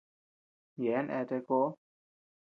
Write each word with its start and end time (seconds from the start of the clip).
Yeaben 0.81 1.07
eate 1.17 1.37
koʼo. 1.47 1.67